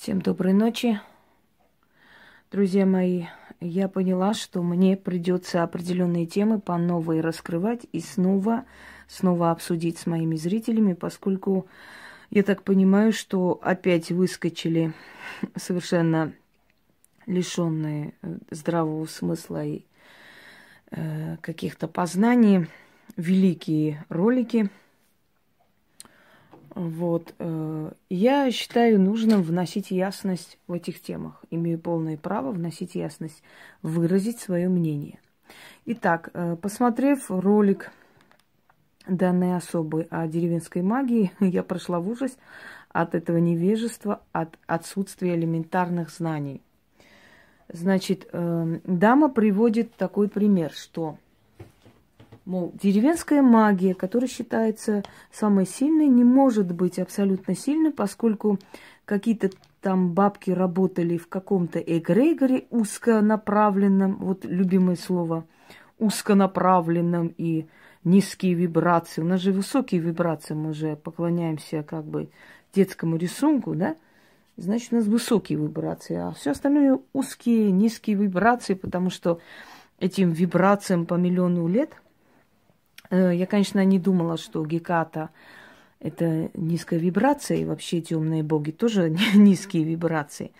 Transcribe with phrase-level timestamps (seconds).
[0.00, 1.00] Всем доброй ночи.
[2.52, 3.24] Друзья мои,
[3.58, 8.64] я поняла, что мне придется определенные темы по новой раскрывать и снова,
[9.08, 11.66] снова обсудить с моими зрителями, поскольку
[12.30, 14.92] я так понимаю, что опять выскочили
[15.56, 16.32] совершенно
[17.26, 19.82] лишенные э, здравого смысла и
[20.92, 22.68] э, каких-то познаний
[23.16, 24.70] великие ролики–
[26.78, 27.34] вот.
[27.40, 31.44] Э, я считаю нужным вносить ясность в этих темах.
[31.50, 33.42] Имею полное право вносить ясность,
[33.82, 35.18] выразить свое мнение.
[35.86, 37.90] Итак, э, посмотрев ролик
[39.08, 42.38] данной особы о деревенской магии, я прошла в ужас
[42.90, 46.62] от этого невежества, от отсутствия элементарных знаний.
[47.72, 51.18] Значит, э, дама приводит такой пример, что
[52.48, 58.58] Мол, деревенская магия, которая считается самой сильной, не может быть абсолютно сильной, поскольку
[59.04, 59.50] какие-то
[59.82, 65.44] там бабки работали в каком-то эгрегоре узконаправленном, вот любимое слово,
[65.98, 67.66] узконаправленном и
[68.02, 69.20] низкие вибрации.
[69.20, 72.30] У нас же высокие вибрации, мы же поклоняемся как бы
[72.74, 73.94] детскому рисунку, да?
[74.56, 79.38] Значит, у нас высокие вибрации, а все остальное узкие, низкие вибрации, потому что
[80.00, 81.90] этим вибрациям по миллиону лет–
[83.10, 85.30] я, конечно, не думала, что Геката
[86.00, 90.52] это низкая вибрация, и вообще темные боги тоже низкие вибрации.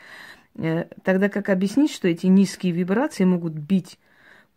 [0.56, 3.98] Э, тогда как объяснить, что эти низкие вибрации могут бить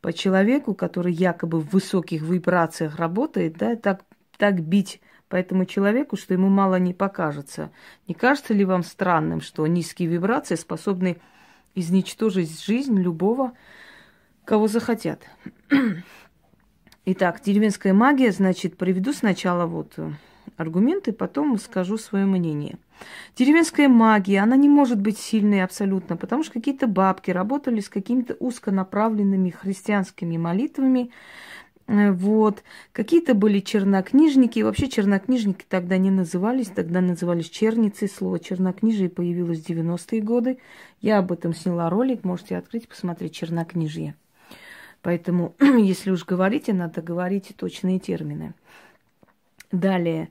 [0.01, 4.01] по человеку, который якобы в высоких вибрациях работает, да, так,
[4.37, 7.71] так бить по этому человеку, что ему мало не покажется.
[8.07, 11.21] Не кажется ли вам странным, что низкие вибрации способны
[11.75, 13.53] изничтожить жизнь любого,
[14.43, 15.21] кого захотят?
[17.03, 20.11] Итак, деревенская магия, значит, приведу сначала вот э,
[20.55, 22.77] аргументы, потом скажу свое мнение.
[23.35, 28.35] Деревенская магия, она не может быть сильной абсолютно, потому что какие-то бабки работали с какими-то
[28.35, 31.09] узконаправленными христианскими молитвами,
[31.87, 32.61] э, вот.
[32.91, 34.59] Какие-то были чернокнижники.
[34.59, 38.07] Вообще чернокнижники тогда не назывались, тогда назывались черницы.
[38.07, 40.59] Слово чернокнижие появилось в 90-е годы.
[40.99, 44.13] Я об этом сняла ролик, можете открыть, посмотреть чернокнижие.
[45.01, 48.53] Поэтому, если уж говорите, надо говорить точные термины.
[49.71, 50.29] Далее.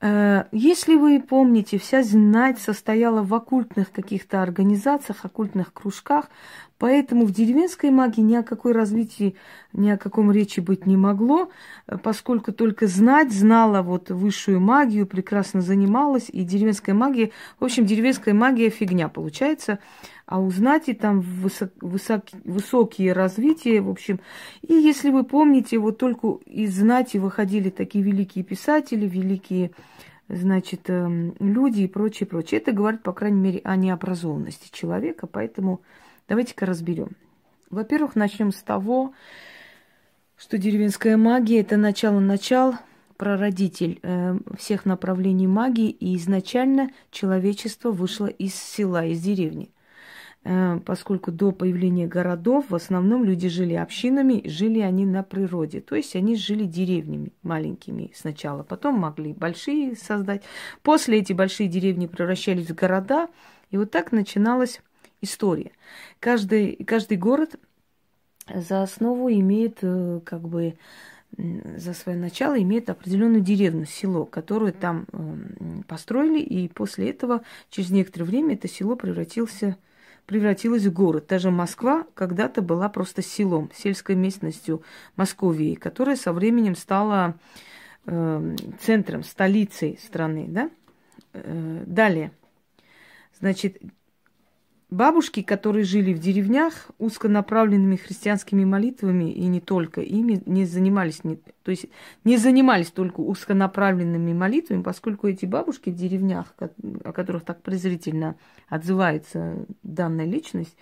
[0.00, 6.28] Э, если вы помните, вся знать состояла в оккультных каких-то организациях, оккультных кружках,
[6.78, 9.36] поэтому в деревенской магии ни о какой развитии,
[9.72, 11.50] ни о каком речи быть не могло,
[12.02, 17.30] поскольку только знать знала вот высшую магию, прекрасно занималась, и деревенская магия,
[17.60, 19.78] в общем, деревенская магия фигня получается
[20.26, 24.20] а узнать и там высок, высок, высокие развития, в общем.
[24.62, 29.72] И если вы помните, вот только из знати выходили такие великие писатели, великие,
[30.28, 32.60] значит, эм, люди и прочее, прочее.
[32.60, 35.82] Это говорит, по крайней мере, о необразованности человека, поэтому
[36.28, 37.10] давайте-ка разберем.
[37.70, 39.12] Во-первых, начнем с того,
[40.36, 42.74] что деревенская магия– это начало-начал,
[43.16, 49.70] прародитель э, всех направлений магии, и изначально человечество вышло из села, из деревни–
[50.84, 55.80] поскольку до появления городов в основном люди жили общинами, жили они на природе.
[55.80, 60.42] То есть они жили деревнями маленькими сначала, потом могли большие создать.
[60.82, 63.28] После эти большие деревни превращались в города,
[63.70, 64.80] и вот так начиналась
[65.20, 65.70] история.
[66.18, 67.54] Каждый, каждый город
[68.52, 70.74] за основу имеет э, как бы
[71.38, 77.90] за свое начало имеет определенную деревню, село, которое там эм, построили, и после этого через
[77.90, 79.91] некоторое время это село превратился в
[80.26, 81.26] превратилась в город.
[81.28, 84.82] Даже Москва когда-то была просто селом, сельской местностью
[85.16, 87.34] Московии, которая со временем стала
[88.06, 90.46] э, центром, столицей страны.
[90.48, 90.70] Да?
[91.32, 92.32] Э, далее.
[93.38, 93.80] Значит,
[94.92, 101.36] Бабушки, которые жили в деревнях, узконаправленными христианскими молитвами и не только ими, не занимались, не,
[101.36, 101.86] то есть
[102.24, 106.54] не занимались только узконаправленными молитвами, поскольку эти бабушки в деревнях,
[107.04, 108.36] о которых так презрительно
[108.68, 110.76] отзывается данная личность,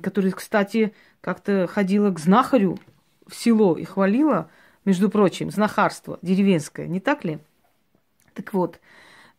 [0.00, 2.78] которая, кстати, как-то ходила к знахарю
[3.26, 4.48] в село и хвалила,
[4.86, 7.40] между прочим, знахарство деревенское, не так ли?
[8.32, 8.80] Так вот,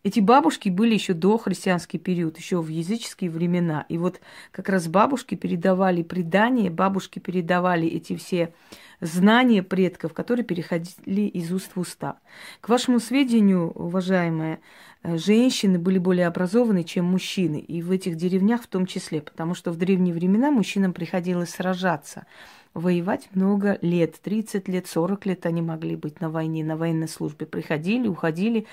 [0.04, 3.86] эти бабушки были еще до христианский период, еще в языческие времена.
[3.88, 4.20] И вот
[4.52, 8.54] как раз бабушки передавали предания, бабушки передавали эти все
[9.00, 12.20] знания предков, которые переходили из уст в уста.
[12.60, 14.60] К вашему сведению, уважаемые,
[15.04, 19.56] э, женщины были более образованы, чем мужчины, и в этих деревнях в том числе, потому
[19.56, 22.26] что в древние времена мужчинам приходилось сражаться
[22.74, 27.46] воевать много лет, 30 лет, 40 лет они могли быть на войне, на военной службе.
[27.46, 28.66] Приходили, уходили,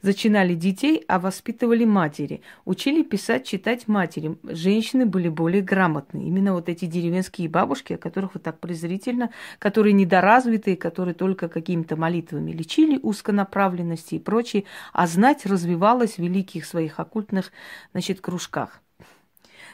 [0.00, 2.42] зачинали детей, а воспитывали матери.
[2.64, 4.36] Учили писать, читать матери.
[4.44, 6.26] Женщины были более грамотные.
[6.26, 11.96] Именно вот эти деревенские бабушки, о которых вы так презрительно, которые недоразвитые, которые только какими-то
[11.96, 17.52] молитвами лечили узконаправленности и прочее, а знать развивалась в великих своих оккультных
[17.92, 18.80] значит, кружках.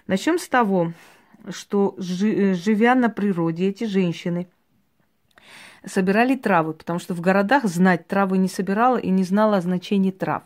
[0.06, 0.92] Начнем с того,
[1.50, 4.48] что э, живя на природе, эти женщины
[5.86, 10.10] собирали травы, потому что в городах знать травы не собирала и не знала о значении
[10.10, 10.42] трав.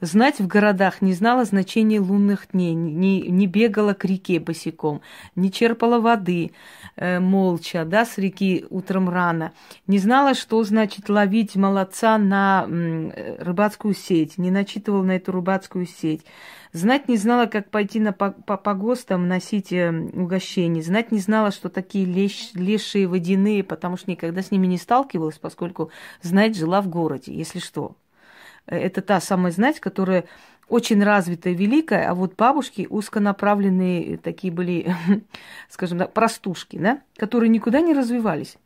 [0.00, 5.00] Знать в городах не знала значения лунных дней, не, не бегала к реке босиком,
[5.36, 6.52] не черпала воды
[6.96, 9.52] э, молча, да, с реки утром рано,
[9.86, 15.86] не знала, что значит ловить молодца на э, рыбацкую сеть, не начитывала на эту рыбацкую
[15.86, 16.24] сеть.
[16.72, 20.82] Знать не знала, как пойти на по, по, по ГОСТам носить э, угощения.
[20.82, 25.38] Знать не знала, что такие лещ, лешие водяные, потому что никогда с ними не сталкивалась,
[25.38, 25.90] поскольку
[26.22, 27.96] знать жила в городе, если что.
[28.66, 30.26] Э, это та самая знать, которая
[30.68, 34.94] очень развитая, великая, а вот бабушки узконаправленные такие были,
[35.68, 38.56] скажем так, простушки, да, которые никуда не развивались.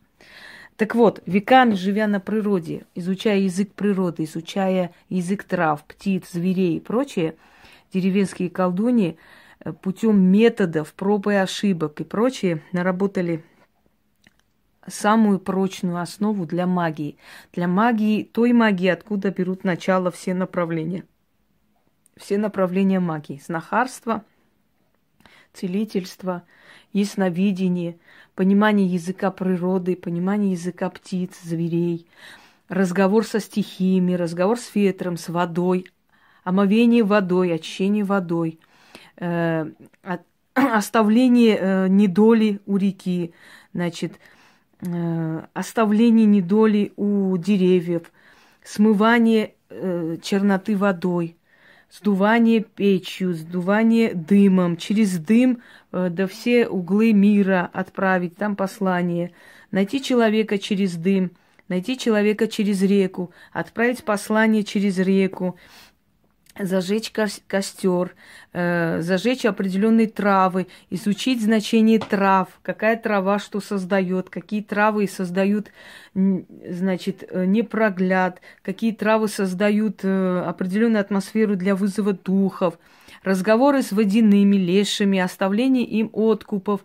[0.76, 6.80] Так вот, веками живя на природе, изучая язык природы, изучая язык трав, птиц, зверей и
[6.80, 7.36] прочее,
[7.94, 9.17] деревенские колдуньи
[9.61, 13.44] э, путем методов, проб и ошибок и прочее наработали
[14.87, 17.17] самую прочную основу для магии.
[17.52, 21.05] Для магии, той магии, откуда берут начало все направления.
[22.17, 23.41] Все направления магии.
[23.44, 24.25] Знахарство,
[25.52, 26.43] целительство,
[26.93, 27.99] ясновидение,
[28.35, 32.06] понимание языка природы, понимание языка птиц, зверей,
[32.69, 35.87] разговор со стихиями, разговор с ветром, с водой,
[36.44, 38.61] омовение водой, очищение водой,
[39.17, 39.67] э,
[40.55, 43.32] оставление э, недоли у реки,
[43.73, 44.12] значит,
[44.81, 48.12] э, оставление недоли у деревьев,
[48.62, 51.37] смывание э, черноты водой,
[51.91, 55.62] сдувание печью, сдувание дымом, через дым
[55.93, 59.32] э, до все углы мира отправить там послание,
[59.70, 61.32] найти человека через дым,
[61.69, 65.56] найти человека через реку, отправить послание через реку,
[66.58, 68.14] зажечь костер,
[68.52, 75.70] э, зажечь определенные травы, изучить значение трав, какая трава что создает, какие травы создают,
[76.14, 82.78] значит, э, непрогляд, какие травы создают э, определенную атмосферу для вызова духов,
[83.22, 86.84] разговоры с водяными лешими, оставление им откупов,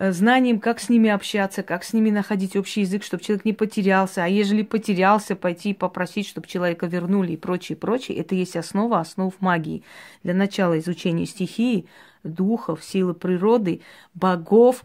[0.00, 3.52] Э, знанием, как с ними общаться, как с ними находить общий язык, чтобы человек не
[3.52, 4.22] потерялся.
[4.22, 8.18] А ежели потерялся, пойти попросить, чтобы человека вернули и прочее, прочее.
[8.18, 9.82] Это есть основа основ магии.
[10.22, 11.88] Для начала изучения стихии,
[12.22, 13.80] духов, силы природы,
[14.14, 14.84] богов,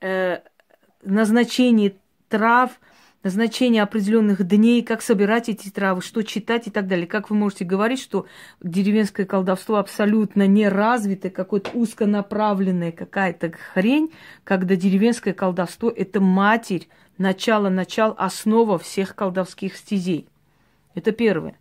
[0.00, 0.40] э,
[1.02, 1.96] назначение
[2.30, 2.80] трав–
[3.22, 7.06] назначение определенных дней, как собирать эти травы, что читать и так далее.
[7.06, 8.26] Как вы можете говорить, что
[8.62, 14.12] деревенское колдовство абсолютно не развитое, какое-то узконаправленное, какая-то хрень,
[14.44, 16.88] когда деревенское колдовство– это матерь,
[17.18, 20.28] начало, начало, основа всех колдовских стезей.
[20.94, 21.56] Это первое.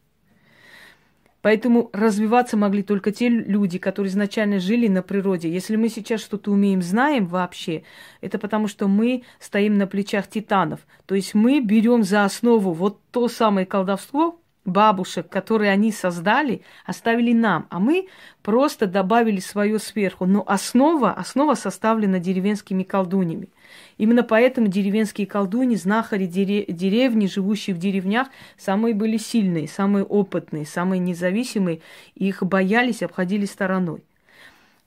[1.47, 5.49] Поэтому развиваться могли только те люди, которые изначально жили на природе.
[5.49, 7.83] Если мы сейчас что-то умеем, знаем вообще,
[8.19, 10.81] это потому что мы стоим на плечах титанов.
[11.05, 17.33] То есть мы берем за основу вот то самое колдовство, бабушек, которые они создали, оставили
[17.33, 18.07] нам, а мы
[18.43, 20.25] просто добавили свое сверху.
[20.25, 23.49] Но основа, основа составлена деревенскими колдунями.
[23.97, 30.99] Именно поэтому деревенские колдуни, знахари деревни, живущие в деревнях, самые были сильные, самые опытные, самые
[30.99, 31.81] независимые.
[32.15, 34.03] Их боялись, обходили стороной.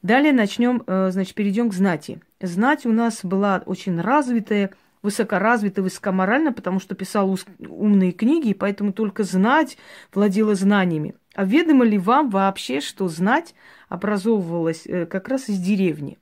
[0.03, 2.21] Далее начнем, э, значит, перейдем к знати.
[2.41, 4.71] Знать у нас была очень развитая,
[5.03, 9.79] высокоразвитая, высокоморальна, потому что писал умные книги, и поэтому только знать
[10.13, 11.15] владела знаниями.
[11.35, 13.55] А ведомо ли вам вообще, что знать
[13.89, 16.19] образовывалась э, как раз из деревни?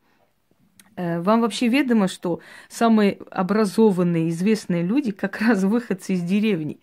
[0.99, 6.81] Э, вам вообще ведомо, что самые образованные, известные люди как раз выходцы из деревни.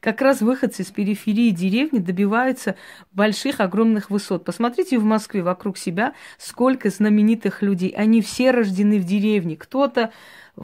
[0.00, 2.76] как раз выходцы из периферии деревни добиваются
[3.12, 4.44] больших, огромных высот.
[4.44, 7.90] Посмотрите в Москве вокруг себя, сколько знаменитых людей.
[7.90, 9.56] Они все рождены в деревне.
[9.56, 10.12] Кто-то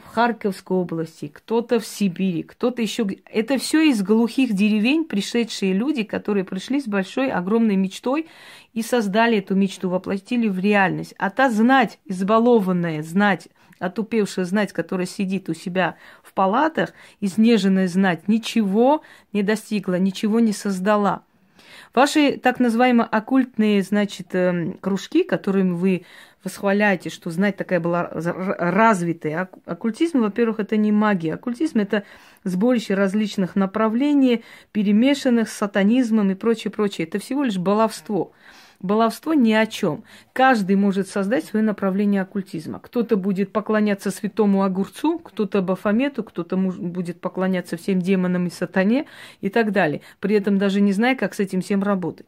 [0.03, 3.07] в Харьковской области, кто-то в Сибири, кто-то еще.
[3.25, 8.27] Это все из глухих деревень пришедшие люди, которые пришли с большой, огромной мечтой
[8.73, 11.13] и создали эту мечту, воплотили в реальность.
[11.17, 13.47] А та знать, избалованная знать,
[13.79, 19.01] отупевшая знать, которая сидит у себя в палатах, изнеженная знать, ничего
[19.33, 21.23] не достигла, ничего не создала.
[21.93, 26.05] Ваши так называемые оккультные, значит, эм, кружки, которыми вы
[26.45, 29.49] восхваляете, что знать такая была развитая.
[29.65, 31.33] Оккультизм, во-первых, это не магия.
[31.33, 32.03] Оккультизм это
[32.43, 37.07] сборище различных направлений, перемешанных с сатанизмом и прочее, прочее.
[37.07, 38.31] Это всего лишь баловство.
[38.79, 40.03] Баловство ни о чем.
[40.33, 42.79] Каждый может создать свое направление оккультизма.
[42.79, 49.05] Кто-то будет поклоняться святому огурцу, кто-то Бафомету, кто-то будет поклоняться всем демонам и сатане
[49.41, 50.01] и так далее.
[50.19, 52.27] При этом даже не зная, как с этим всем работать.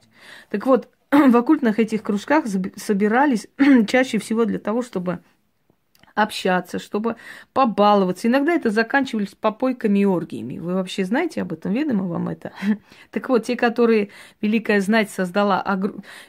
[0.49, 2.45] Так вот, в оккультных этих кружках
[2.75, 3.47] собирались
[3.87, 5.19] чаще всего для того, чтобы
[6.17, 7.15] общаться, чтобы
[7.53, 8.27] побаловаться.
[8.27, 10.57] Иногда это заканчивались попойками и оргиями.
[10.57, 11.73] Вы вообще знаете об этом?
[11.73, 12.51] Ведомо вам это?
[13.11, 14.09] Так вот, те, которые
[14.41, 15.63] Великая Знать создала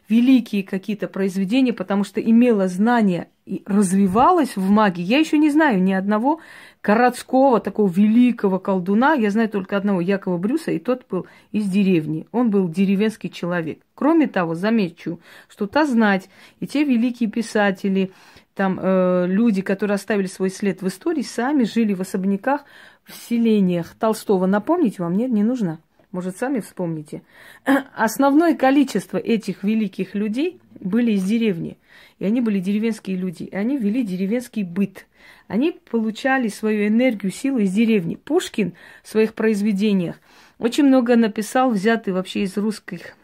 [0.09, 5.83] великие какие-то произведения, потому что имела знания и развивалась в магии, я еще не знаю
[5.83, 6.41] ни одного
[6.83, 9.15] городского такого великого колдуна.
[9.15, 12.27] Я знаю только одного Якова Брюса, и тот был из деревни.
[12.31, 13.81] Он был деревенский человек.
[13.95, 16.29] Кроме того, замечу, что та знать
[16.61, 18.13] и те великие писатели,
[18.59, 22.65] там э, люди, которые оставили свой след в истории, сами жили в особняках,
[23.05, 23.95] в селениях.
[23.95, 25.79] Толстого напомнить вам нет, не нужно.
[26.11, 27.23] Может, сами вспомните.
[27.95, 31.79] Основное количество этих великих людей были из деревни.
[32.19, 33.45] И они были деревенские люди.
[33.45, 35.07] И они вели деревенский быт.
[35.47, 38.17] Они получали свою энергию, силу из деревни.
[38.17, 38.73] Пушкин
[39.05, 40.17] в своих произведениях
[40.59, 43.15] очень много написал, взятый вообще из русских,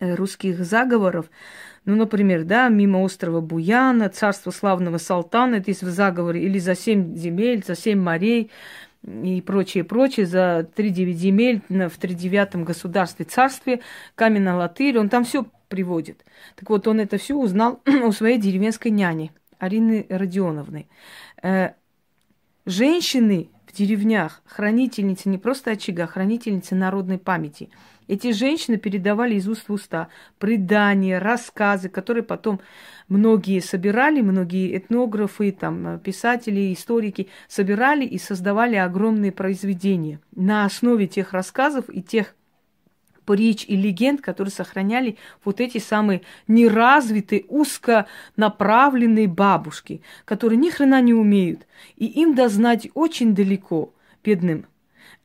[0.00, 1.30] э, русских заговоров.
[1.84, 6.76] Ну, например, да, мимо острова Буяна, царство славного Салтана, это есть в заговоре, или за
[6.76, 8.52] семь земель, за семь морей
[9.02, 13.80] и прочее, прочее, за три девять земель в тридевятом государстве царстве,
[14.14, 16.24] каменная латырь, он там все приводит.
[16.54, 20.86] Так вот, он это все узнал у своей деревенской няни, Арины Родионовны.
[21.42, 21.70] Э,
[22.64, 27.70] женщины в деревнях, хранительницы не просто очага, а хранительницы народной памяти–
[28.08, 32.60] эти женщины передавали из уст в уста предания, рассказы, которые потом
[33.08, 41.32] многие собирали, многие этнографы, там, писатели, историки собирали и создавали огромные произведения на основе тех
[41.32, 42.34] рассказов и тех
[43.24, 51.14] притч и легенд, которые сохраняли вот эти самые неразвитые, узконаправленные бабушки, которые ни хрена не
[51.14, 51.66] умеют.
[51.96, 53.92] И им дознать очень далеко,
[54.24, 54.66] бедным.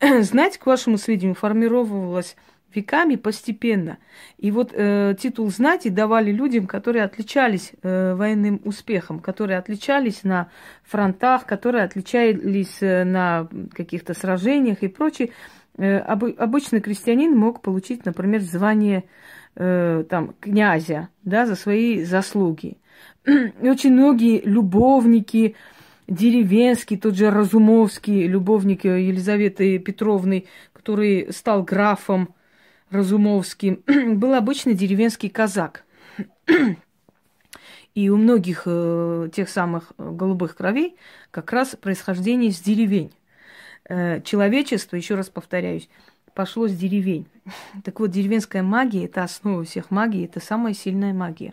[0.00, 2.36] Знать, к вашему сведению, формировалась
[2.74, 3.98] веками постепенно.
[4.36, 10.50] И вот э, титул знати давали людям, которые отличались э, военным успехом, которые отличались на
[10.84, 15.30] фронтах, которые отличались э, на каких-то сражениях и прочее.
[15.76, 19.04] Э, об, обычный крестьянин мог получить, например, звание
[19.54, 22.78] э, там, князя да, за свои заслуги.
[23.26, 25.54] И очень многие любовники,
[26.06, 32.34] деревенские, тот же Разумовский, любовник Елизаветы Петровны, который стал графом,
[32.90, 33.82] Разумовский,
[34.14, 35.84] был обычный деревенский казак.
[37.94, 40.96] И у многих э, тех самых э, голубых кровей
[41.30, 43.12] как раз происхождение с деревень.
[43.88, 45.88] Э, человечество, еще раз повторяюсь,
[46.34, 47.26] пошло с деревень.
[47.84, 51.52] Так вот, деревенская магия– это основа всех магий, это самая сильная магия.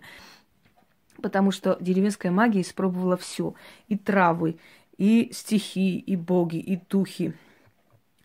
[1.22, 3.56] Потому что деревенская магия испробовала все.
[3.88, 4.58] И травы,
[4.98, 7.34] и стихи, и боги, и духи,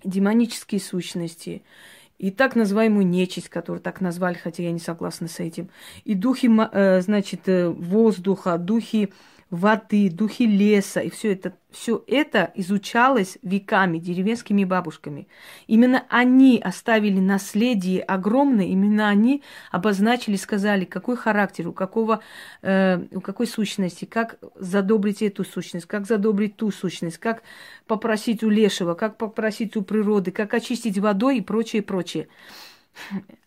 [0.05, 1.63] демонические сущности–
[2.21, 5.71] и так называемую нечисть, которую так назвали, хотя я не согласна с этим,
[6.05, 9.11] и духи, э, значит, э, воздуха, духи
[9.51, 15.27] воды, духи леса, и все это, все это изучалось веками деревенскими бабушками.
[15.67, 19.43] Именно они оставили наследие огромное, именно они
[19.73, 22.21] обозначили, сказали, какой характер, у какого,
[22.63, 27.43] э, у какой сущности, как задобрить эту сущность, как задобрить ту сущность, как
[27.89, 32.29] попросить у лешего, как попросить у природы, как очистить водой и прочее, прочее.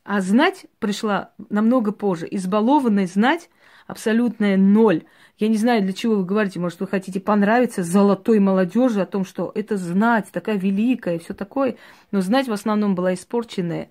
[0.03, 2.27] А знать пришла намного позже.
[2.29, 3.50] Избалованная знать
[3.88, 5.03] абсолютная ноль–
[5.39, 9.25] я не знаю, для чего вы говорите, может, вы хотите понравиться золотой молодежи о том,
[9.25, 11.75] что это знать, такая великая, все такое.
[12.11, 13.89] Но знать в основном была испорченная,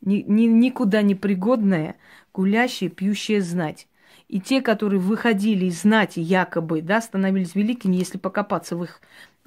[0.00, 1.96] ни, ни, никуда не пригодная,
[2.32, 3.88] гулящая, пьющая знать.
[4.28, 9.00] И те, которые выходили из знати якобы, да, становились великими, если покопаться в их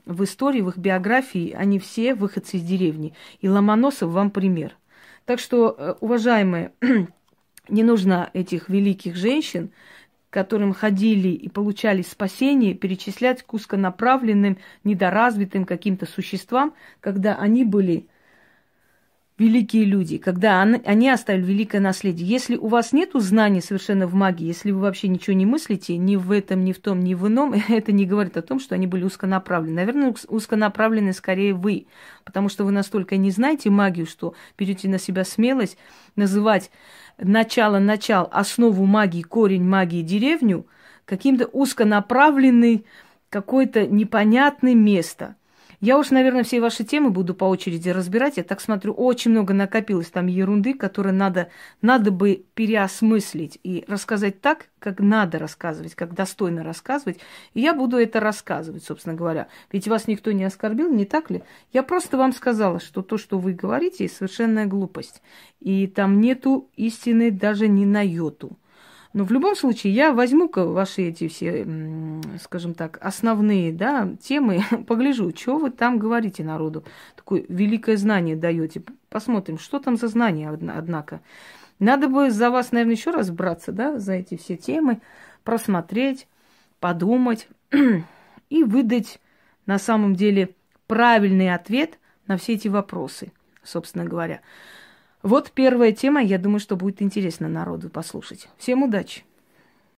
[0.06, 3.14] в истории, в их биографии, они все выходцы из деревни.
[3.42, 4.76] И Ломоносов вам пример.
[5.26, 6.72] Так что, э, уважаемые,
[7.70, 9.72] не нужно этих великих женщин,
[10.30, 18.08] которым ходили и получали спасение, перечислять к узконаправленным, недоразвитым каким-то существам, когда они были
[19.40, 22.28] великие люди, когда они оставили великое наследие.
[22.28, 26.18] Если у вас нет знаний совершенно в магии, если вы вообще ничего не мыслите, ни
[26.18, 28.86] в этом, ни в том, ни в ином, это не говорит о том, что они
[28.86, 29.76] были узконаправлены.
[29.76, 31.88] Наверное, узконаправлены скорее вы,
[32.26, 35.78] потому что вы настолько не знаете магию, что берете на себя смелость
[36.18, 36.70] называть
[37.20, 40.66] начало-начал, основу магии, корень магии, деревню
[41.06, 42.86] каким-то узконаправленный
[43.30, 45.36] какое-то непонятное место–
[45.82, 48.36] я уж, наверное, все ваши темы буду по очереди разбирать.
[48.36, 51.50] Я так смотрю, очень много накопилось там ерунды, которые надо,
[51.82, 57.20] надо бы переосмыслить и рассказать так, как надо рассказывать, как достойно рассказывать.
[57.54, 59.48] И я буду это рассказывать, собственно говоря.
[59.72, 61.44] Ведь вас никто не оскорбил, не так ли?
[61.72, 65.22] Я просто вам сказала, что то, что вы говорите, совершенная глупость.
[65.62, 68.58] И там нету истины даже ни на йоту.
[69.12, 71.66] Но в любом случае я возьму-ка ваши эти все,
[72.42, 76.84] скажем так, основные да, темы, погляжу, что вы там говорите народу.
[77.16, 78.84] Такое великое знание даете.
[79.10, 81.22] Посмотрим, что там за знание, однако.
[81.80, 85.02] Надо бы за вас, наверное, еще раз браться, да, за эти все темы,
[85.44, 86.28] просмотреть,
[86.80, 87.48] подумать
[88.50, 89.20] и выдать
[89.66, 90.56] на самом деле
[90.88, 91.98] правильный ответ
[92.28, 93.32] на все эти вопросы,
[93.64, 94.42] собственно говоря.
[95.22, 98.48] Вот первая тема, я думаю, что будет интересно народу послушать.
[98.58, 99.24] Всем удачи!